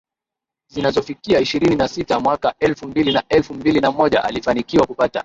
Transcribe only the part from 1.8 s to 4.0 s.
sita Mwaka elfu mbili na elfu mbili na